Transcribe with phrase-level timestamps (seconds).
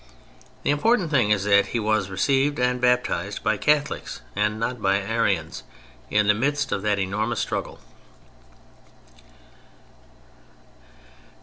[0.63, 4.97] The important thing is that he was received and baptized by Catholics and not by
[4.99, 7.79] Arians—in the midst of that enormous struggle.